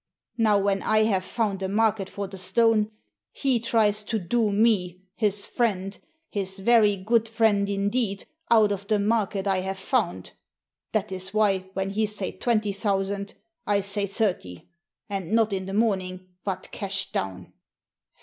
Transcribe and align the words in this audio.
Now, 0.39 0.57
when 0.57 0.81
I 0.81 1.03
have 1.03 1.23
found 1.23 1.61
a 1.61 1.69
market 1.69 2.09
for 2.09 2.25
the 2.27 2.39
stone, 2.39 2.89
he 3.31 3.59
tries 3.59 4.01
to 4.05 4.17
do 4.17 4.51
me, 4.51 5.03
his 5.15 5.45
friend, 5.45 5.95
his 6.31 6.57
very 6.57 6.95
good 6.95 7.29
friend 7.29 7.69
indeed, 7.69 8.25
out 8.49 8.71
of 8.71 8.87
the 8.87 8.97
market 8.97 9.45
I 9.45 9.59
have 9.59 9.77
found. 9.77 10.31
That 10.91 11.11
is 11.11 11.35
why, 11.35 11.69
when 11.75 11.91
he 11.91 12.07
say 12.07 12.31
twenty 12.31 12.73
thousand, 12.73 13.35
I 13.67 13.81
say 13.81 14.07
thirty; 14.07 14.69
and 15.07 15.33
not 15.33 15.53
in 15.53 15.67
the 15.67 15.71
morning, 15.75 16.29
but 16.43 16.71
cash 16.71 17.11
down." 17.11 17.53